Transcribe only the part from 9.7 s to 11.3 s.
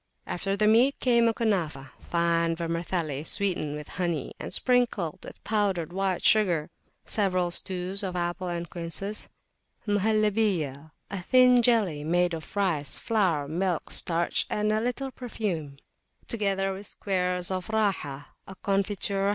Muhallibah, a